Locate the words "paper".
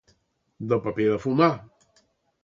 0.85-1.05